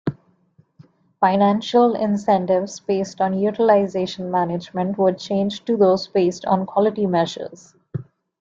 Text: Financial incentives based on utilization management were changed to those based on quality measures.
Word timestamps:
Financial 1.19 1.93
incentives 1.93 2.79
based 2.79 3.21
on 3.21 3.37
utilization 3.39 4.31
management 4.31 4.97
were 4.97 5.13
changed 5.13 5.67
to 5.67 5.77
those 5.77 6.07
based 6.07 6.43
on 6.45 6.65
quality 6.65 7.05
measures. 7.05 7.75